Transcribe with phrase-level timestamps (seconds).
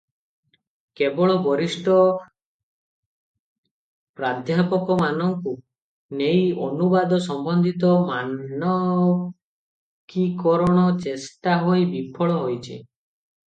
[0.99, 1.97] କେବଳ ବରିଷ୍ଠ
[4.21, 5.53] ପ୍ରାଧ୍ଯାପକମାନଙ୍କୁ
[6.23, 12.83] ନେଇ ଅନୁବାଦ ସମ୍ବନ୍ଧିତ ମାନକୀକରଣ ଚେଷ୍ଟା ହୋଇ ବିଫଳ ହୋଇଛି।